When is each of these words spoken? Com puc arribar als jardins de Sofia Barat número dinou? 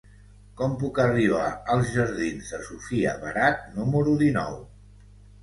Com 0.59 0.71
puc 0.83 1.01
arribar 1.03 1.43
als 1.73 1.91
jardins 1.97 2.49
de 2.55 2.63
Sofia 2.71 3.15
Barat 3.27 3.63
número 3.77 4.19
dinou? 4.25 4.59